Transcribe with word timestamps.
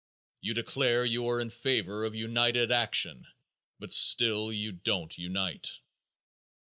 You 0.39 0.55
declare 0.55 1.05
you 1.05 1.27
are 1.29 1.39
in 1.39 1.51
favor 1.51 2.05
of 2.05 2.15
united 2.15 2.71
action, 2.71 3.27
but 3.77 3.93
still 3.93 4.51
you 4.51 4.71
don't 4.71 5.15
unite. 5.15 5.77